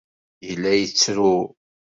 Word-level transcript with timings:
Yella 0.47 0.71
yettru. 0.73 1.35